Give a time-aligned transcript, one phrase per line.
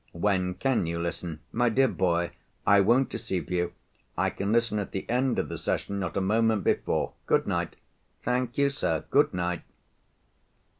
[0.13, 2.31] "When can you listen?" "My dear boy!
[2.65, 3.73] I won't deceive you.
[4.17, 7.13] I can listen at the end of the session, not a moment before.
[7.27, 7.75] Good night."
[8.23, 9.05] "Thank you, sir.
[9.11, 9.61] Good night."